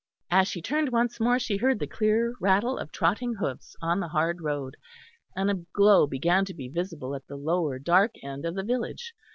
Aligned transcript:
As 0.31 0.47
she 0.47 0.63
turned 0.63 0.89
once 0.91 1.19
more 1.19 1.37
she 1.37 1.57
heard 1.57 1.77
the 1.77 1.85
clear 1.85 2.33
rattle 2.41 2.75
of 2.79 2.91
trotting 2.91 3.35
hoofs 3.35 3.75
on 3.83 3.99
the 3.99 4.07
hard 4.07 4.41
road, 4.41 4.75
and 5.35 5.51
a 5.51 5.63
glow 5.75 6.07
began 6.07 6.43
to 6.45 6.55
be 6.55 6.67
visible 6.67 7.13
at 7.13 7.27
the 7.27 7.37
lower 7.37 7.77
dark 7.77 8.15
end 8.23 8.43
of 8.43 8.55
the 8.55 8.63
village. 8.63 9.13